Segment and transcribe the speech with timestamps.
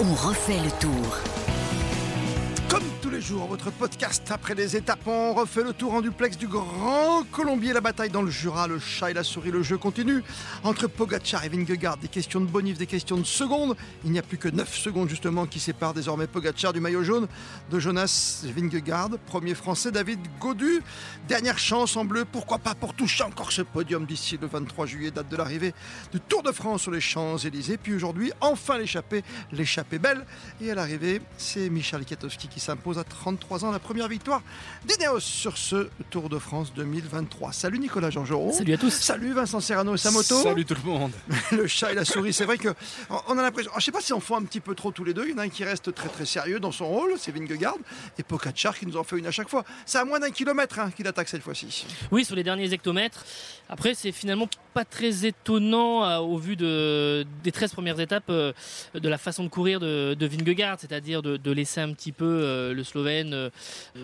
[0.00, 1.57] On refait le tour.
[3.18, 7.24] Les jours, votre podcast après les étapes, on refait le tour en duplex du Grand
[7.32, 10.22] Colombier, la bataille dans le Jura, le chat et la souris, le jeu continue.
[10.62, 13.76] Entre Pogacar et Vingegaard, des questions de bonif, des questions de secondes.
[14.04, 17.26] Il n'y a plus que 9 secondes justement qui séparent désormais Pogacar du maillot jaune
[17.72, 19.10] de Jonas Vingegaard.
[19.26, 20.80] Premier français, David Godu.
[21.26, 25.10] Dernière chance en bleu, pourquoi pas pour toucher encore ce podium d'ici le 23 juillet,
[25.10, 25.74] date de l'arrivée
[26.12, 27.78] du Tour de France sur les Champs-Élysées.
[27.78, 30.24] Puis aujourd'hui, enfin l'échappée, l'échappée belle.
[30.60, 34.42] Et à l'arrivée, c'est Michel Kiatowski qui s'impose 33 ans la première victoire
[34.86, 37.52] d'Ineos sur ce Tour de France 2023.
[37.52, 38.52] Salut Nicolas Georgerot.
[38.52, 38.90] Salut à tous.
[38.90, 40.42] Salut Vincent Serrano et sa moto.
[40.42, 41.12] Salut tout le monde.
[41.52, 42.32] le chat et la souris.
[42.32, 42.68] C'est vrai que
[43.28, 43.70] on a l'impression.
[43.76, 45.24] Je sais pas si on fait un petit peu trop tous les deux.
[45.24, 47.76] Il y en a un qui reste très très sérieux dans son rôle, c'est Vingegaard,
[48.18, 49.64] et Pogacar qui nous en fait une à chaque fois.
[49.86, 51.86] C'est à moins d'un kilomètre hein, qu'il attaque cette fois-ci.
[52.10, 53.24] Oui, sur les derniers hectomètres.
[53.68, 58.52] Après, c'est finalement pas très étonnant euh, au vu de, des 13 premières étapes euh,
[58.94, 62.24] de la façon de courir de, de Vingegaard, c'est-à-dire de, de laisser un petit peu
[62.24, 63.50] euh, le Slovène euh,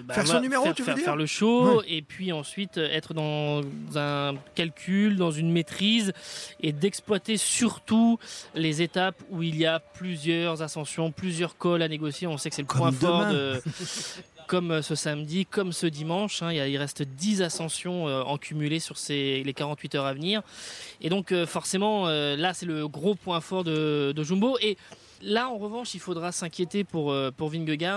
[0.05, 2.77] bah, Faire son numéro, faire, tu veux faire- dire faire le show, et puis ensuite
[2.79, 3.61] être dans
[3.95, 6.13] un calcul, dans une maîtrise,
[6.61, 8.19] et d'exploiter surtout
[8.55, 12.27] les étapes où il y a plusieurs ascensions, plusieurs cols à négocier.
[12.27, 13.61] On sait que c'est le Comme point fort de
[14.47, 16.43] comme euh, ce samedi, comme ce dimanche.
[16.43, 20.43] hein, il, reste 10 ascensions euh, en cumulé sur les 48 heures à venir.
[21.01, 24.57] Et donc euh, forcément, là, c'est le gros point fort de, Jumbo.
[24.61, 24.77] Et
[25.23, 27.53] là, en revanche, il faudra s'inquiéter pour, pour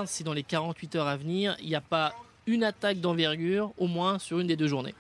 [0.06, 2.14] si dans les 48 heures à venir, il n'y a pas
[2.46, 4.96] une attaque d'envergure, au moins sur une des deux journées.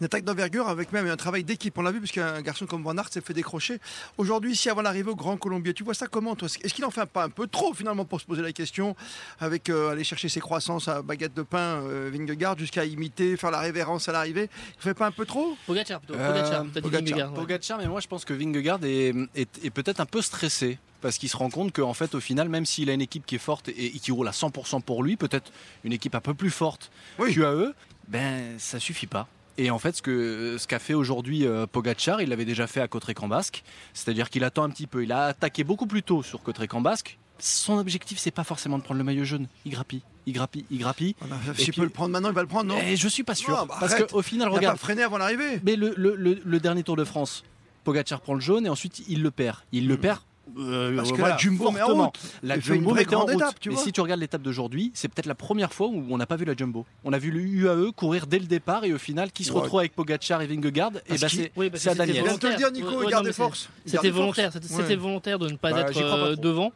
[0.00, 1.76] Une attaque d'envergure avec même un travail d'équipe.
[1.78, 3.78] On l'a vu, puisqu'un garçon comme Van Aert s'est fait décrocher.
[4.18, 6.48] Aujourd'hui, ici, avant l'arrivée au Grand Colombier, tu vois ça comment, toi?
[6.62, 8.94] Est-ce qu'il en fait pas un peu trop, finalement, pour se poser la question,
[9.40, 13.50] avec euh, aller chercher ses croissances à baguette de pain, euh, Vingegaard, jusqu'à imiter, faire
[13.50, 14.48] la révérence à l'arrivée?
[14.78, 15.56] Il fait pas un peu trop?
[15.66, 16.14] Pogacar plutôt.
[16.18, 17.38] Euh, Pogacar, t'as dit Pogacar, Vingegaard, ouais.
[17.38, 21.16] Pogacar, mais moi je pense que Vingegaard est, est- est peut-être un peu stressé parce
[21.18, 23.38] qu'il se rend compte qu'en fait au final, même s'il a une équipe qui est
[23.38, 25.50] forte et, et qui roule à 100% pour lui, peut-être
[25.84, 27.32] une équipe un peu plus forte Oui.
[27.34, 27.72] qu'UAE,
[28.08, 29.26] ben ça suffit pas.
[29.62, 32.80] Et en fait, ce que ce qu'a fait aujourd'hui euh, Pogacar, il l'avait déjà fait
[32.80, 33.62] à Cotrec en Basque,
[33.92, 35.02] c'est-à-dire qu'il attend un petit peu.
[35.02, 37.18] Il a attaqué beaucoup plus tôt sur Cotrec en Basque.
[37.38, 39.48] Son objectif, c'est pas forcément de prendre le maillot jaune.
[39.66, 41.14] Il grappille, il grappille, il grappille.
[41.58, 43.50] Puis- peut le prendre maintenant, il va le prendre, non Et je suis pas sûr,
[43.54, 45.60] Non, bah parce qu'au final, Il n'a regarde, pas freiné avant l'arrivée.
[45.62, 47.44] mais le, le- le- le dernier Tour de France,
[47.84, 49.58] Pogacar prend le jaune et ensuite il le perd.
[49.72, 50.20] Il le perd.
[50.58, 52.18] Euh, Parce que voilà, la Jumbo met en route.
[52.42, 53.42] La Il fait une Jumbo vraie mettait en grande route.
[53.42, 53.84] étape, tu Mais vois.
[53.84, 56.44] si tu regardes l'étape d'aujourd'hui, c'est peut-être la première fois où on n'a pas vu
[56.44, 56.86] la Jumbo.
[57.04, 59.60] On a vu le UAE courir dès le départ et au final, qui se Ouais.
[59.60, 62.04] retrouve avec Pogacar et Vingegaard, et Parce ben qu'il- c'est Oui, parce c'est que à
[62.06, 62.34] c'était Il Daniel.
[62.34, 62.72] de te le dire, volontaire.
[62.72, 63.62] Nico, Ouais, il ouais, garde des forces.
[63.64, 64.18] Garde C'était des forces.
[64.20, 64.80] volontaire, c'était Ouais.
[64.82, 66.42] c'était volontaire de ne pas Bah, être j'y crois pas euh, trop.
[66.42, 66.72] devant.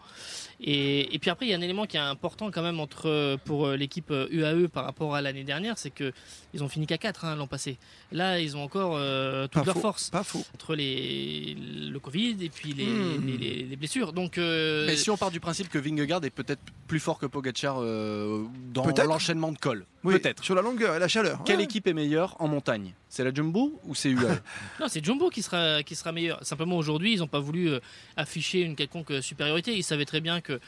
[0.66, 3.10] Et, et puis après, il y a un élément qui est important quand même entre,
[3.10, 6.10] euh, pour euh, l'équipe euh, UAE par rapport à l'année dernière, c'est que
[6.54, 7.76] ils ont fini qu'à 4 l'an passé.
[8.12, 10.42] Là, ils ont encore euh, toute Pas leur faux, force Pas faux.
[10.54, 13.26] entre les, le Covid et puis les, Hmm.
[13.26, 14.14] les, les- les blessures.
[14.14, 17.26] Donc, euh, Mais si on part du principe que Vingegaard est peut-être plus fort que
[17.26, 20.44] Pogacar euh, dans l'enchaînement de col, Oui, peut-être.
[20.44, 21.42] Sur la longueur et la chaleur.
[21.44, 21.64] Quelle Ouais.
[21.64, 22.92] équipe est meilleure en montagne?
[23.08, 24.40] C'est la Jumbo ou c'est UAE
[24.80, 26.44] non, c'est Jumbo qui sera, qui sera meilleur.
[26.44, 27.78] Simplement aujourd'hui, ils n'ont pas voulu euh,
[28.16, 29.72] afficher une quelconque euh, supériorité.
[29.76, 30.58] Ils savaient très bien que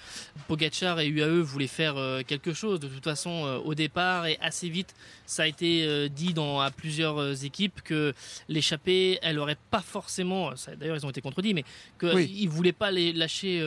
[0.46, 2.78] Pogacar et UAE voulaient faire euh, quelque chose.
[2.80, 4.94] De toute façon, au départ et assez vite,
[5.26, 8.14] ça a été dit dans, à plusieurs équipes que
[8.48, 11.64] l'échappée, elle aurait pas forcément, d'ailleurs ils ont été contredits, mais
[11.98, 12.44] qu'ils Oui.
[12.46, 13.60] ne voulaient pas les lâcher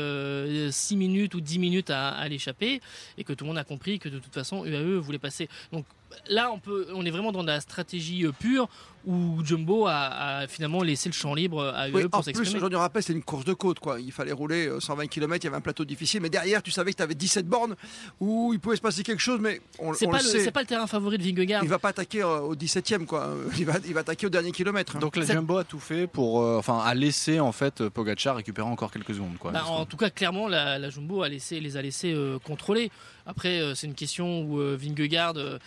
[0.72, 2.82] 6 minutes ou 10 minutes à, à l'échappée
[3.18, 5.50] et que tout le monde a compris que de toute façon UAE voulait passer.
[5.72, 5.86] Donc
[6.30, 8.68] là, on, peut, on est vraiment dans de la stratégie euh, pure
[9.06, 9.94] où Jumbo a,
[10.42, 12.58] a finalement laissé le champ libre à UE Oui, pour en plus, s'exprimer.
[12.58, 13.80] aujourd'hui, on rappelle, c'était une course de côte.
[13.80, 14.00] Quoi.
[14.02, 16.20] Il fallait rouler euh, 120 km, il y avait un plateau difficile.
[16.22, 17.76] Mais derrière, tu savais que tu avais 17 bornes
[18.20, 20.40] où il pouvait se passer quelque chose, mais on, C'est on pas, le le, sait.
[20.44, 21.64] c'est pas le terrain favori de Vingegaard.
[21.64, 23.34] Il va pas attaquer euh, au 17e, quoi.
[23.58, 24.98] Il va, il va attaquer au dernier kilomètre.
[24.98, 25.00] hein.
[25.00, 28.68] Donc la Jumbo a tout fait pour, euh, enfin, a laissé en fait Pogacar récupérer
[28.68, 29.52] encore quelques secondes, quoi.
[29.52, 32.92] Bah, en tout cas, clairement, la, la Jumbo a laissé, les a laissés euh, contrôler.
[33.26, 35.60] Après, euh, c'est une question où euh, Vingegaard, euh,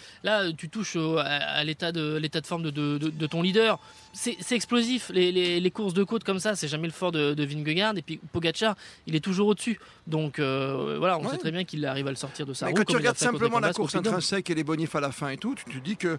[0.43, 3.43] là, tu touches à, à l'état de l'état de forme de, de- de- de ton
[3.43, 3.79] leader.
[4.15, 5.11] C'est explosif.
[5.15, 7.97] Les, les- les courses de côte comme ça, c'est jamais le fort de, de Vingegaard.
[7.97, 8.77] Et puis Pogacar,
[9.07, 9.79] il est toujours au-dessus.
[10.07, 11.31] Donc euh, voilà, on Ouais.
[11.31, 12.79] sait très bien qu'il arrive à le sortir de sa Mais roue.
[12.79, 15.55] quand tu regardes simplement la course intrinsèque et les bonifs à la fin et tout,
[15.55, 16.19] tu te dis que euh,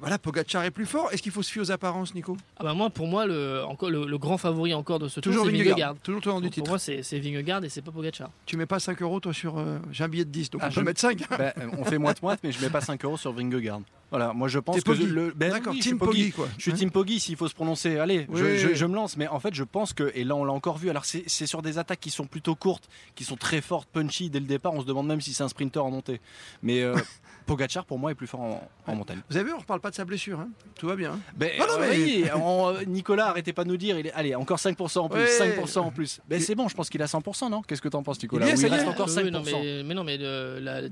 [0.00, 1.08] voilà, Pogacar est plus fort.
[1.12, 2.36] Est-ce qu'il faut se fier aux apparences, Nico?
[2.56, 5.32] Ah bah moi, pour moi, le, encore, le, le grand favori encore de ce tour,
[5.32, 5.96] Toujours c'est Vingegaard.
[6.02, 6.94] Toujours tenant du Donc, Pour titre.
[6.94, 8.30] moi, c'est Vingegaard et c'est pas Pogacar.
[8.46, 9.58] Tu mets pas 5 euros, toi, sur.
[9.58, 11.18] euh, J'ai un billet de 10, donc Ah, on je- peut mettre 5.
[11.38, 13.80] Ben, on fait moite-moite, mais je mets pas 5 euros sur Vingegaard Vingegaard.
[14.10, 15.32] Voilà, moi je pense que le.
[15.34, 16.30] ben D'accord, oui, je suis Team Poggi.
[16.30, 16.46] Quoi.
[16.56, 17.98] Je suis Team Poggi s'il faut se prononcer.
[17.98, 18.58] Allez, je- Oui.
[18.58, 19.16] je, je me lance.
[19.16, 21.46] Mais en fait, je pense que, et là on l'a encore vu, alors c'est c'est
[21.46, 24.72] sur des attaques qui sont plutôt courtes, qui sont très fortes, punchy dès le départ.
[24.72, 26.20] On se demande même si c'est un sprinter en montée.
[26.62, 26.94] Mais euh,
[27.46, 29.18] Pogacar pour moi est plus fort en, en montagne.
[29.28, 30.38] Vous avez vu, on reparle pas de sa blessure.
[30.38, 30.48] hein.
[30.78, 31.12] Tout va bien.
[31.14, 31.20] hein.
[31.36, 34.06] Ben, Non, non, euh, mais- oui, on- euh, Nicolas, arrêtez pas de nous dire, il
[34.06, 35.56] est, allez, encore 5% en plus, Ouais.
[35.58, 36.20] 5% en plus.
[36.28, 37.62] Ben, c'est bon, je pense qu'il a 100%, non?
[37.62, 38.46] Qu'est-ce que t'en penses, Nicolas?
[38.46, 39.24] Il est, il reste encore Oui, 5%.
[39.24, 40.82] oui, non, mais, mais non, mais le- la,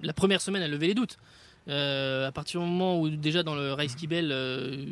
[0.00, 1.18] la première semaine, elle levait les doutes.
[1.68, 4.84] Euh, à partir du moment où déjà dans le Race Kibel, euh,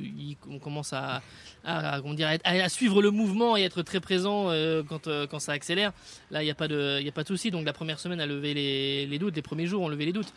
[0.48, 1.20] on commence à,
[1.64, 5.92] à, suivre le mouvement et être très présent euh, quand, ça accélère,
[6.30, 7.50] là il n'y a pas de, y a pas de souci.
[7.50, 10.12] Donc la première semaine a levé les, les doutes, les premiers jours ont levé les
[10.12, 10.32] doutes.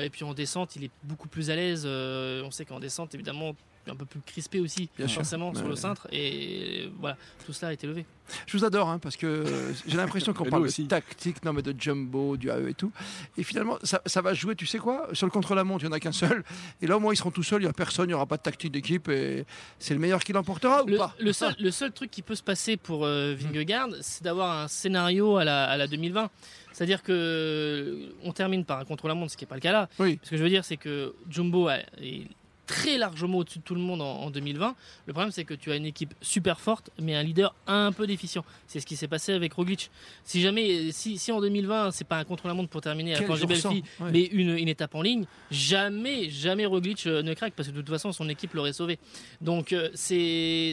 [0.00, 1.86] Et puis en descente, il est beaucoup plus à l'aise.
[1.86, 3.54] On sait qu'en descente, évidemment,
[3.90, 5.16] un peu plus crispé aussi, Bien sûr.
[5.22, 6.06] forcément, sur le cintre.
[6.12, 8.06] Et voilà, tout cela a été levé.
[8.46, 9.44] Je vous adore hein, parce que
[9.86, 10.86] j'ai l'impression qu'on parle nous de aussi.
[10.86, 12.90] tactique, non mais de jumbo, du AE et tout.
[13.36, 15.08] Et finalement, ça, ça va jouer, tu sais quoi?
[15.12, 16.42] Sur le contre-la-montre, il n'y en a qu'un seul.
[16.80, 18.26] Et là, au moins, ils seront tout seuls, il n'y a personne, il n'y aura
[18.26, 19.08] pas de tactique d'équipe.
[19.08, 19.44] Et
[19.78, 21.14] c'est le meilleur qui l'emportera ou Le, pas?
[21.20, 24.68] le seul, le seul truc qui peut se passer pour euh, Vingegaard, c'est d'avoir un
[24.68, 26.30] scénario à la, à la 2020.
[26.72, 29.88] C'est-à-dire que euh, on termine par un contre-la-montre, ce qui n'est pas le cas là.
[29.98, 30.18] Oui.
[30.22, 32.26] Ce que je veux dire, c'est que Jumbo est
[32.66, 34.74] très largement au-dessus de tout le monde en, en 2020.
[35.06, 38.06] Le problème, c'est que tu as une équipe super forte, mais un leader un peu
[38.06, 38.44] déficient.
[38.66, 39.90] C'est ce qui s'est passé avec Roglic.
[40.24, 44.10] Si jamais, si, si en 2020, c'est pas un contre-la-montre pour terminer à Belfi, ouais.
[44.12, 47.80] mais une, une étape en ligne, jamais, jamais Roglic euh, ne craque parce que de
[47.80, 48.98] toute façon, son équipe l'aurait sauvé.
[49.40, 50.72] Donc euh, c'est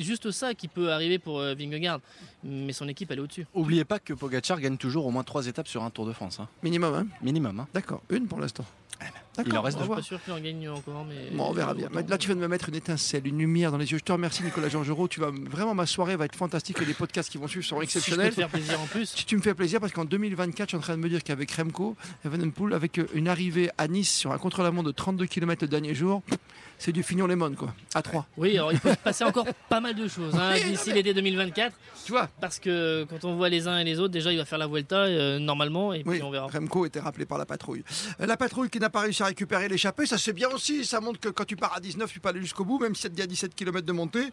[0.00, 2.00] juste ça qui peut arriver pour euh, Vingegaard,
[2.44, 3.46] mais son équipe elle est au-dessus.
[3.54, 6.40] Oubliez pas que Pogacar gagne toujours au moins 3 étapes sur un Tour de France.
[6.40, 6.48] hein.
[6.62, 7.60] Minimum, hein Minimum.
[7.60, 7.68] hein.
[7.74, 8.64] D'accord, une pour l'instant.
[9.36, 11.34] Il en D'accord, reste on Je va suis pas sûr qu'il en gagne encore, mais
[11.36, 11.88] Bon, on verra bien.
[11.94, 13.98] Mais Là, tu viens de me mettre une étincelle, une lumière dans les yeux.
[13.98, 15.08] Je te remercie, Nicolas Georgerot.
[15.08, 17.80] Tu vas vraiment, ma soirée va être fantastique et les podcasts qui vont suivre seront
[17.80, 18.30] Si je peux exceptionnels.
[18.30, 19.06] te faire plaisir en plus.
[19.16, 21.22] Si tu me fais plaisir, parce qu'en 2024, je suis en train de me dire
[21.24, 21.96] qu'avec Remco,
[22.26, 25.94] Evenepoel, avec euh, une arrivée à Nice sur un contre-la-montre de 32 km le dernier
[25.94, 26.22] jour,
[26.78, 27.72] c'est du Fignon Lemon, quoi.
[27.94, 28.26] À 3.
[28.36, 31.14] Oui, alors il peut se passer encore pas mal de choses hein, Oui, d'ici l'été
[31.14, 31.74] 2024,
[32.04, 34.44] Tu vois parce que quand on voit les uns et les autres, déjà il va
[34.44, 36.48] faire la Vuelta euh, normalement, et puis Oui, on verra.
[36.48, 37.84] Remco était rappelé par la patrouille.
[38.20, 40.84] Euh, La patrouille qui n'a pas réussi à récupérer l'échappée, ça c'est bien aussi.
[40.84, 43.06] Ça montre que quand tu pars à 19, tu peux aller jusqu'au bout, même si
[43.06, 44.26] il y a 17 km de montée.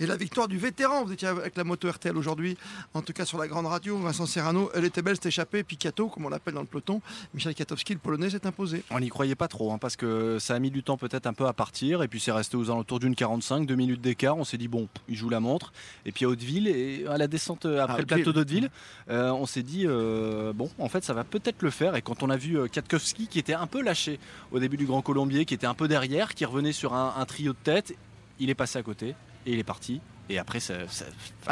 [0.00, 2.56] Et la victoire du vétéran, vous étiez avec la moto RTL aujourd'hui,
[2.94, 5.62] en tout cas sur la grande radio, Vincent Serrano, elle était belle cette échappée.
[5.62, 7.00] Picato, comme on l'appelle dans le peloton,
[7.34, 8.82] Michel Katowski, le polonais, s'est imposé.
[8.90, 11.32] On n'y croyait pas trop, hein, parce que ça a mis du temps peut-être un
[11.34, 14.36] peu à partir, et puis c'est resté aux alentours d'une 45, deux minutes d'écart.
[14.36, 15.72] On s'est dit, bon, il joue la montre.
[16.06, 18.62] Et puis à Hauteville, et à la descente euh, après Ah, le plateau Hauteville.
[18.62, 18.70] d'Hauteville,
[19.10, 21.94] euh, on s'est dit, euh, bon, en fait, ça va peut-être le faire.
[21.96, 24.18] Et quand on a vu euh, Katkowski, qui était un peu lâché
[24.50, 27.24] au début du Grand Colombier, qui était un peu derrière, qui revenait sur un, un
[27.24, 27.94] trio de tête,
[28.38, 29.14] il est passé à côté,
[29.46, 30.00] et il est parti.
[30.30, 31.04] Et après, ça, ça,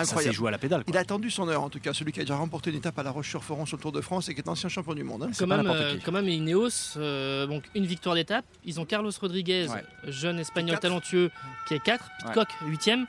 [0.05, 0.85] s'est joué à la pédale.
[0.85, 0.93] quoi.
[0.93, 2.99] Il a attendu son heure, en tout cas, celui qui a déjà remporté une étape
[2.99, 5.25] à La Roche-sur-Foron sur le Tour de France et qui est ancien champion du monde.
[5.25, 5.31] hein.
[5.38, 6.03] Quand même, n'importe euh, qui.
[6.03, 8.44] quand même, Ineos, euh, donc une victoire d'étape.
[8.65, 9.85] Ils ont Carlos Rodriguez, Ouais.
[10.06, 10.83] jeune espagnol Quatre.
[10.83, 11.31] talentueux,
[11.67, 12.26] qui est 4, Ouais.
[12.33, 13.06] Pitcock 8ème.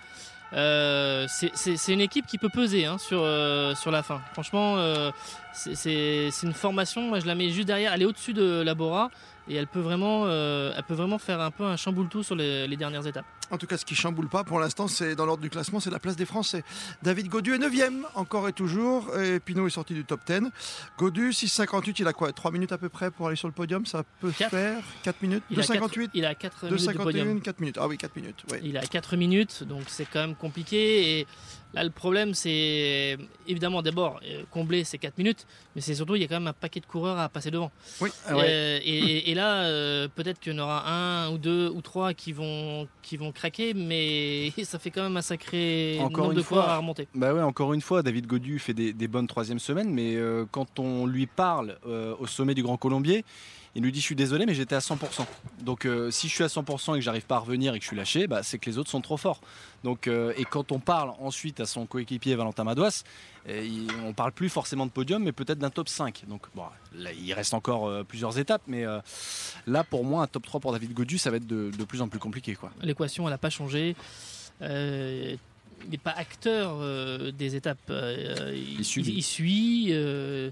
[0.54, 4.20] Euh, c'est- une équipe qui peut peser hein, sur, euh, sur la fin.
[4.34, 5.12] Franchement, euh,
[5.54, 7.04] c'est- une formation.
[7.04, 7.94] Moi, je la mets juste derrière.
[7.94, 9.10] Elle est au-dessus de la Bora
[9.50, 12.68] et elle peut vraiment, euh, elle peut vraiment faire un peu un chamboule-tout sur les,
[12.68, 13.26] les dernières étapes.
[13.50, 15.90] En tout cas, ce qui chamboule pas pour l'instant, c'est dans l'ordre du classement, c'est
[15.90, 16.64] la place des Français.
[17.04, 20.44] David Godu est 9e, encore et toujours, et Pinot est sorti du top 10.
[20.98, 23.86] Godu, 6,58, il a quoi 3 minutes à peu près pour aller sur le podium
[23.86, 24.52] Ça peut Quatre.
[24.52, 25.44] faire 4 minutes?
[25.50, 27.38] Il a 2,58 quatre- Il a 4 minutes de podium.
[27.38, 27.78] 2,51, 4 minutes.
[27.82, 28.46] Ah oui, 4 minutes.
[28.64, 31.20] Il a 4 minutes, donc c'est quand même compliqué.
[31.20, 31.28] Et
[31.74, 33.18] là, le problème, c'est
[33.48, 35.46] évidemment d'abord euh, combler ces 4 minutes,
[35.76, 37.72] mais c'est surtout, il y a quand même un paquet de coureurs à passer devant.
[38.00, 38.46] Oui, Ah ouais.
[38.48, 38.98] Euh, et,
[39.30, 42.34] et- et là, euh, peut-être qu'il y en aura un ou deux ou trois qui
[42.34, 46.44] vont, qui vont craquer, mais ça fait quand même un sacré Encore nombre une de
[46.44, 47.08] fois, à remonter.
[47.16, 50.44] Bah ouais, encore une fois, David Godu fait des, des bonnes troisième semaines, mais euh,
[50.52, 53.24] quand on lui parle euh, au sommet du Grand Colombier,
[53.76, 55.26] il nous dit je suis désolé, mais j'étais à 100%.
[55.62, 57.84] Donc euh, si je suis à 100% et que j'arrive pas à revenir et que
[57.84, 59.40] je suis lâché, bah, c'est que les autres sont trop forts.
[59.84, 63.04] Donc euh, et quand on parle ensuite à son coéquipier Valentin Madouas,
[63.48, 66.24] euh, il- on parle plus forcément de podium, mais peut-être d'un top 5.
[66.28, 66.64] Donc bon,
[67.18, 69.00] il reste encore euh, plusieurs étapes, mais euh,
[69.68, 72.08] là pour moi un top 3 pour David Godu, ça va être de, plus en
[72.10, 72.58] plus compliqué.
[72.82, 73.96] L'équation, elle n'a pas changé.
[74.62, 75.36] Euh,
[75.90, 77.78] n'est pas acteur euh, des étapes.
[77.90, 79.14] Euh, il, subit.
[79.18, 79.88] il suit.
[79.92, 80.52] euh,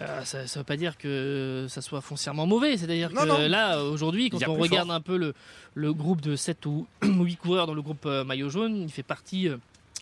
[0.00, 2.76] euh, ça ne veut pas dire que ça soit foncièrement mauvais.
[2.76, 3.38] C'est-à-dire que non.
[3.48, 5.34] là, aujourd'hui, quand on regarde un peu le,
[5.74, 9.02] le groupe de 7 ou 8 coureurs dans le groupe euh, maillot jaune, il fait
[9.02, 9.48] partie.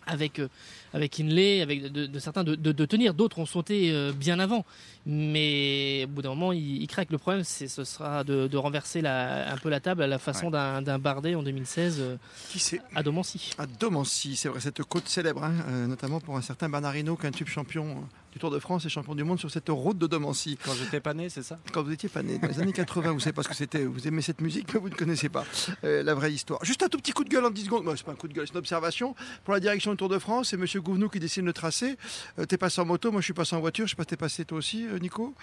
[0.06, 0.48] Avec, euh,
[0.92, 4.38] avec Inlay, avec de, de certains de, de- de tenir, d'autres ont sauté euh, bien
[4.38, 4.64] avant.
[5.06, 7.10] Mais au bout d'un moment, il, il craque.
[7.10, 10.50] Le problème, c'est ce sera de, renverser la- un peu la table à la façon
[10.50, 12.16] d'un d'un Bardet en 2016 euh,
[12.50, 13.52] Qui à Domancy.
[13.58, 17.26] À Domancy, c'est vrai, cette côte célèbre, hein, notamment pour un certain Bernard Hinault, qui
[17.26, 19.98] est un tube champion du Tour de France et champion du monde sur cette route
[19.98, 20.56] de Domancy.
[20.64, 21.58] Quand j'étais pas né, c'est ça?
[21.72, 23.84] Quand vous étiez pas né, dans les années 80, vous savez pas ce que c'était,
[23.84, 25.44] vous aimez cette musique, mais vous ne connaissez pas
[25.84, 26.64] euh, la vraie histoire.
[26.64, 27.84] Juste un tout petit coup de gueule en 10 secondes.
[27.84, 29.14] Moi, c'est pas un coup de gueule, c'est une observation.
[29.44, 31.96] Pour la direction du Tour de France, c'est Monsieur Gouvenou qui dessine le tracé.
[32.38, 33.86] Euh, t'es passé en moto, moi je suis passé en voiture.
[33.86, 35.34] Je sais pas si t'es passé toi aussi, euh, Nico.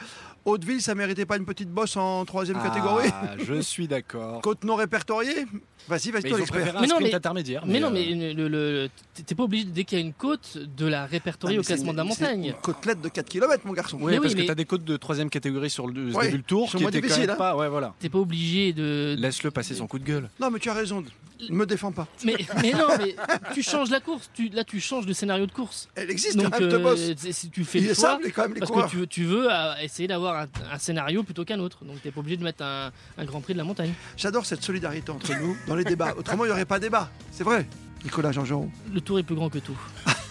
[0.46, 4.41] Hauteville, ça méritait pas une petite bosse en troisième catégorie Ah, je suis d'accord.
[4.41, 5.46] Côte non répertoriée
[5.89, 6.65] Vas-y, vas-y, Mais toi l'expert.
[6.82, 7.63] Mais non, sprint mais- intermédiaire.
[7.65, 8.89] Mais non, euh, mais le, le-
[9.25, 11.91] t'es pas obligé, dès qu'il y a une côte, de la répertorier Ah, au classement
[11.94, 12.46] de la une- c'est montagne.
[12.48, 13.98] Une côtelette de 4 km, mon garçon.
[14.00, 16.13] Oui, Mais parce oui, que mais- tu as des côtes de troisième catégorie sur le
[16.13, 17.36] Ouais, début du tour qui étaient quand même hein.
[17.36, 17.55] pas.
[17.55, 17.93] Ouais, voilà.
[18.00, 19.15] T'es pas obligé de.
[19.19, 20.29] Laisse-le passer son coup de gueule.
[20.39, 21.03] Non, mais tu as raison.
[21.50, 22.07] Ne me défends pas.
[22.25, 23.15] Mais, mais non, mais
[23.53, 24.27] tu changes la course.
[24.34, 25.88] Tu, là, tu changes de scénario de course.
[25.93, 28.60] Elle existe, Donc, euh, c'est- si tu fais Ils le choix, les- quand même, les
[28.60, 28.88] parce coureurs.
[28.88, 31.86] que tu, veux- tu veux euh, essayer d'avoir un, un scénario plutôt qu'un autre.
[31.86, 33.93] Donc, t'es pas obligé de mettre un, un Grand Prix de la montagne.
[34.17, 36.15] J'adore cette solidarité entre nous dans les débats.
[36.17, 37.12] Autrement, il n'y aurait pas débat.
[37.31, 37.67] C'est vrai.
[38.03, 38.67] Nicolas Jean-Jean.
[38.91, 39.77] Le tour est plus grand que tout.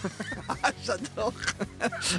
[0.63, 1.33] Ah, j'adore.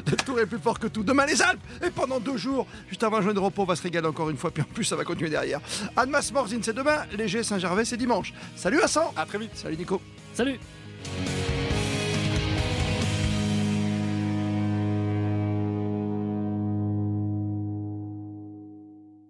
[0.07, 1.03] Le tour est plus fort que tout.
[1.03, 1.61] Demain, les Alpes.
[1.85, 4.31] Et pendant deux jours, juste avant un jour de repos, on va se régaler encore
[4.31, 4.51] une fois.
[4.51, 5.61] Puis en plus, ça va continuer derrière.
[5.97, 7.05] Annemasse Morzine, c'est demain.
[7.17, 8.33] Léger Saint-Gervais, c'est dimanche.
[8.57, 9.13] Salut Vincent.
[9.17, 9.53] À très vite.
[9.55, 10.01] Salut Nico.
[10.35, 10.59] Salut!